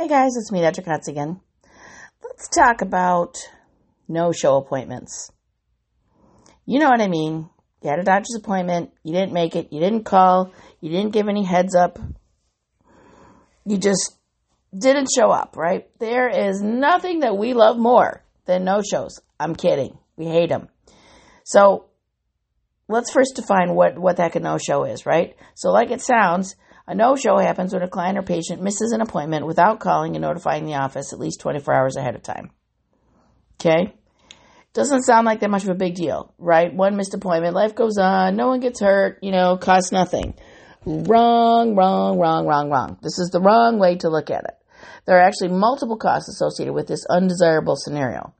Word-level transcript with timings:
Hi 0.00 0.06
guys, 0.06 0.36
it's 0.36 0.52
me, 0.52 0.60
Dr. 0.60 0.82
Katz 0.82 1.08
again. 1.08 1.40
Let's 2.22 2.48
talk 2.48 2.82
about 2.82 3.36
no-show 4.06 4.54
appointments. 4.54 5.32
You 6.64 6.78
know 6.78 6.88
what 6.88 7.00
I 7.00 7.08
mean. 7.08 7.50
You 7.82 7.90
had 7.90 7.98
a 7.98 8.04
doctor's 8.04 8.36
appointment, 8.38 8.92
you 9.02 9.12
didn't 9.12 9.32
make 9.32 9.56
it, 9.56 9.72
you 9.72 9.80
didn't 9.80 10.04
call, 10.04 10.52
you 10.80 10.90
didn't 10.90 11.12
give 11.12 11.26
any 11.26 11.42
heads 11.42 11.74
up. 11.74 11.98
You 13.66 13.76
just 13.76 14.16
didn't 14.72 15.08
show 15.12 15.32
up, 15.32 15.56
right? 15.56 15.88
There 15.98 16.28
is 16.28 16.62
nothing 16.62 17.20
that 17.20 17.36
we 17.36 17.52
love 17.52 17.76
more 17.76 18.22
than 18.46 18.62
no-shows. 18.62 19.20
I'm 19.40 19.56
kidding. 19.56 19.98
We 20.16 20.26
hate 20.26 20.50
them. 20.50 20.68
So 21.42 21.86
let's 22.86 23.10
first 23.10 23.32
define 23.34 23.74
what, 23.74 23.98
what 23.98 24.18
that 24.18 24.40
no-show 24.40 24.84
is, 24.84 25.06
right? 25.06 25.34
So 25.56 25.70
like 25.70 25.90
it 25.90 26.02
sounds, 26.02 26.54
a 26.88 26.94
no-show 26.94 27.36
happens 27.36 27.74
when 27.74 27.82
a 27.82 27.88
client 27.88 28.16
or 28.16 28.22
patient 28.22 28.62
misses 28.62 28.92
an 28.92 29.02
appointment 29.02 29.46
without 29.46 29.78
calling 29.78 30.16
and 30.16 30.22
notifying 30.22 30.64
the 30.64 30.76
office 30.76 31.12
at 31.12 31.18
least 31.18 31.38
24 31.40 31.74
hours 31.74 31.96
ahead 31.96 32.14
of 32.14 32.22
time. 32.22 32.50
Okay? 33.60 33.92
Doesn't 34.72 35.02
sound 35.02 35.26
like 35.26 35.40
that 35.40 35.50
much 35.50 35.64
of 35.64 35.68
a 35.68 35.74
big 35.74 35.96
deal, 35.96 36.32
right? 36.38 36.72
One 36.72 36.96
missed 36.96 37.12
appointment, 37.12 37.54
life 37.54 37.74
goes 37.74 37.98
on, 37.98 38.36
no 38.36 38.48
one 38.48 38.60
gets 38.60 38.80
hurt, 38.80 39.18
you 39.20 39.32
know, 39.32 39.58
costs 39.58 39.92
nothing. 39.92 40.34
Wrong, 40.86 41.76
wrong, 41.76 42.18
wrong, 42.18 42.46
wrong, 42.46 42.70
wrong. 42.70 42.98
This 43.02 43.18
is 43.18 43.28
the 43.30 43.40
wrong 43.40 43.78
way 43.78 43.96
to 43.96 44.08
look 44.08 44.30
at 44.30 44.44
it. 44.44 44.54
There 45.04 45.18
are 45.18 45.26
actually 45.26 45.48
multiple 45.48 45.98
costs 45.98 46.30
associated 46.30 46.72
with 46.72 46.86
this 46.86 47.04
undesirable 47.10 47.76
scenario. 47.76 48.32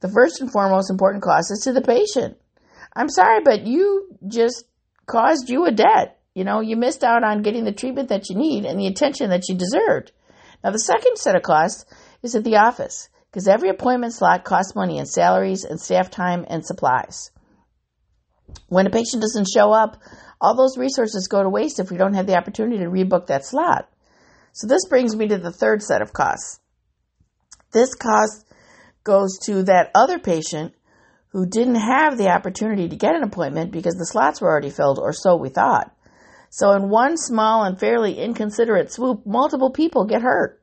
The 0.00 0.10
first 0.10 0.42
and 0.42 0.52
foremost 0.52 0.90
important 0.90 1.24
cost 1.24 1.50
is 1.50 1.60
to 1.64 1.72
the 1.72 1.80
patient. 1.80 2.36
I'm 2.94 3.08
sorry, 3.08 3.40
but 3.42 3.66
you 3.66 4.18
just 4.26 4.66
caused 5.06 5.48
you 5.48 5.64
a 5.64 5.70
debt. 5.70 6.15
You 6.36 6.44
know, 6.44 6.60
you 6.60 6.76
missed 6.76 7.02
out 7.02 7.24
on 7.24 7.40
getting 7.40 7.64
the 7.64 7.72
treatment 7.72 8.10
that 8.10 8.28
you 8.28 8.36
need 8.36 8.66
and 8.66 8.78
the 8.78 8.88
attention 8.88 9.30
that 9.30 9.48
you 9.48 9.54
deserved. 9.54 10.12
Now, 10.62 10.70
the 10.70 10.78
second 10.78 11.16
set 11.16 11.34
of 11.34 11.40
costs 11.40 11.86
is 12.22 12.34
at 12.34 12.44
the 12.44 12.56
office 12.56 13.08
because 13.30 13.48
every 13.48 13.70
appointment 13.70 14.12
slot 14.12 14.44
costs 14.44 14.74
money 14.74 14.98
in 14.98 15.06
salaries 15.06 15.64
and 15.64 15.80
staff 15.80 16.10
time 16.10 16.44
and 16.46 16.62
supplies. 16.62 17.30
When 18.68 18.86
a 18.86 18.90
patient 18.90 19.22
doesn't 19.22 19.48
show 19.48 19.72
up, 19.72 19.96
all 20.38 20.54
those 20.54 20.76
resources 20.76 21.26
go 21.26 21.42
to 21.42 21.48
waste 21.48 21.80
if 21.80 21.90
we 21.90 21.96
don't 21.96 22.12
have 22.12 22.26
the 22.26 22.36
opportunity 22.36 22.84
to 22.84 22.90
rebook 22.90 23.28
that 23.28 23.46
slot. 23.46 23.88
So 24.52 24.66
this 24.66 24.84
brings 24.90 25.16
me 25.16 25.28
to 25.28 25.38
the 25.38 25.50
third 25.50 25.82
set 25.82 26.02
of 26.02 26.12
costs. 26.12 26.60
This 27.72 27.94
cost 27.94 28.44
goes 29.04 29.38
to 29.46 29.62
that 29.62 29.90
other 29.94 30.18
patient 30.18 30.74
who 31.28 31.46
didn't 31.46 31.76
have 31.76 32.18
the 32.18 32.28
opportunity 32.28 32.90
to 32.90 32.96
get 32.96 33.14
an 33.14 33.22
appointment 33.22 33.72
because 33.72 33.94
the 33.94 34.04
slots 34.04 34.42
were 34.42 34.50
already 34.50 34.70
filled, 34.70 34.98
or 34.98 35.14
so 35.14 35.36
we 35.36 35.48
thought. 35.48 35.95
So 36.56 36.72
in 36.72 36.88
one 36.88 37.18
small 37.18 37.64
and 37.64 37.78
fairly 37.78 38.18
inconsiderate 38.18 38.90
swoop, 38.90 39.26
multiple 39.26 39.68
people 39.68 40.06
get 40.06 40.22
hurt. 40.22 40.58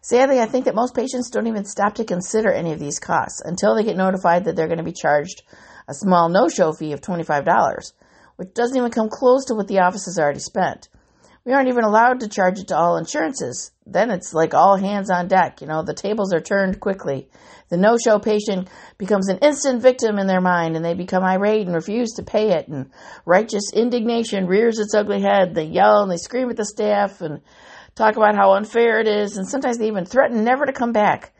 Sadly, 0.00 0.40
I 0.40 0.46
think 0.46 0.64
that 0.64 0.74
most 0.74 0.94
patients 0.94 1.28
don't 1.28 1.46
even 1.46 1.66
stop 1.66 1.96
to 1.96 2.06
consider 2.06 2.50
any 2.50 2.72
of 2.72 2.78
these 2.78 2.98
costs 2.98 3.42
until 3.44 3.74
they 3.74 3.84
get 3.84 3.98
notified 3.98 4.46
that 4.46 4.56
they're 4.56 4.66
going 4.66 4.78
to 4.78 4.82
be 4.82 4.94
charged 4.94 5.42
a 5.86 5.92
small 5.92 6.30
no-show 6.30 6.72
fee 6.72 6.94
of 6.94 7.02
$25, 7.02 7.92
which 8.36 8.54
doesn't 8.54 8.78
even 8.78 8.90
come 8.90 9.10
close 9.10 9.44
to 9.44 9.54
what 9.54 9.68
the 9.68 9.80
office 9.80 10.06
has 10.06 10.18
already 10.18 10.40
spent 10.40 10.88
we 11.44 11.52
aren't 11.52 11.68
even 11.68 11.84
allowed 11.84 12.20
to 12.20 12.28
charge 12.28 12.58
it 12.58 12.68
to 12.68 12.76
all 12.76 12.96
insurances. 12.96 13.70
Then 13.86 14.10
it's 14.10 14.32
like 14.32 14.54
all 14.54 14.76
hands 14.76 15.10
on 15.10 15.28
deck. 15.28 15.60
You 15.60 15.66
know, 15.66 15.82
the 15.82 15.92
tables 15.92 16.32
are 16.32 16.40
turned 16.40 16.80
quickly. 16.80 17.28
The 17.68 17.76
no 17.76 17.98
show 17.98 18.18
patient 18.18 18.68
becomes 18.96 19.28
an 19.28 19.38
instant 19.38 19.82
victim 19.82 20.18
in 20.18 20.26
their 20.26 20.40
mind 20.40 20.74
and 20.74 20.84
they 20.84 20.94
become 20.94 21.22
irate 21.22 21.66
and 21.66 21.74
refuse 21.74 22.12
to 22.12 22.22
pay 22.22 22.52
it. 22.52 22.68
And 22.68 22.90
righteous 23.26 23.72
indignation 23.74 24.46
rears 24.46 24.78
its 24.78 24.94
ugly 24.94 25.20
head. 25.20 25.54
They 25.54 25.64
yell 25.64 26.02
and 26.02 26.10
they 26.10 26.16
scream 26.16 26.48
at 26.48 26.56
the 26.56 26.64
staff 26.64 27.20
and 27.20 27.42
talk 27.94 28.16
about 28.16 28.36
how 28.36 28.54
unfair 28.54 29.00
it 29.00 29.08
is. 29.08 29.36
And 29.36 29.46
sometimes 29.46 29.76
they 29.76 29.88
even 29.88 30.06
threaten 30.06 30.44
never 30.44 30.64
to 30.64 30.72
come 30.72 30.92
back 30.92 31.34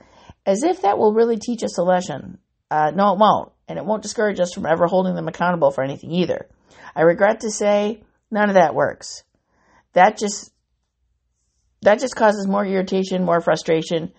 as 0.45 0.62
if 0.65 0.83
that 0.83 0.99
will 0.99 1.15
really 1.15 1.39
teach 1.39 1.62
us 1.65 1.79
a 1.79 1.83
lesson. 1.83 2.39
Uh, 2.71 2.91
no, 2.95 3.15
it 3.15 3.19
won't. 3.19 3.53
And 3.69 3.79
it 3.79 3.87
won't 3.87 4.03
discourage 4.03 4.41
us 4.41 4.53
from 4.53 4.67
ever 4.67 4.87
holding 4.87 5.15
them 5.15 5.29
accountable 5.29 5.71
for 5.71 5.83
anything 5.83 6.11
either. 6.11 6.47
I 6.95 7.03
regret 7.03 7.41
to 7.41 7.50
say 7.50 8.03
none 8.31 8.50
of 8.50 8.56
that 8.56 8.75
works 8.75 9.23
that 9.94 10.19
just 10.19 10.53
that 11.82 12.00
just 12.00 12.16
causes 12.16 12.47
more 12.47 12.65
irritation, 12.65 13.25
more 13.25 13.41
frustration. 13.41 14.12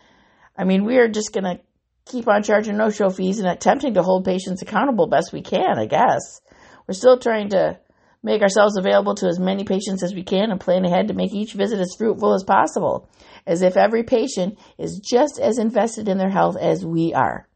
I 0.57 0.63
mean, 0.65 0.85
we 0.85 0.97
are 0.97 1.07
just 1.07 1.33
going 1.33 1.43
to 1.43 1.59
keep 2.05 2.27
on 2.27 2.43
charging 2.43 2.77
no-show 2.77 3.09
fees 3.09 3.39
and 3.39 3.47
attempting 3.47 3.95
to 3.95 4.03
hold 4.03 4.25
patients 4.25 4.61
accountable 4.61 5.07
best 5.07 5.33
we 5.33 5.41
can, 5.41 5.77
I 5.77 5.87
guess. 5.87 6.41
We're 6.87 6.93
still 6.93 7.17
trying 7.17 7.49
to 7.49 7.79
make 8.21 8.41
ourselves 8.41 8.77
available 8.77 9.15
to 9.15 9.27
as 9.27 9.39
many 9.39 9.63
patients 9.63 10.03
as 10.03 10.13
we 10.13 10.23
can 10.23 10.51
and 10.51 10.59
plan 10.59 10.85
ahead 10.85 11.07
to 11.07 11.13
make 11.13 11.33
each 11.33 11.53
visit 11.53 11.79
as 11.79 11.95
fruitful 11.97 12.33
as 12.33 12.43
possible, 12.43 13.09
as 13.45 13.61
if 13.61 13.77
every 13.77 14.03
patient 14.03 14.57
is 14.77 14.99
just 14.99 15.39
as 15.39 15.57
invested 15.57 16.07
in 16.07 16.17
their 16.17 16.29
health 16.29 16.57
as 16.57 16.85
we 16.85 17.13
are. 17.13 17.47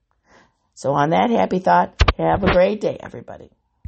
So 0.74 0.94
on 0.94 1.10
that 1.12 1.30
happy 1.30 1.60
thought, 1.60 2.02
have 2.18 2.44
a 2.44 2.52
great 2.52 2.82
day, 2.82 2.98
everybody. 3.00 3.52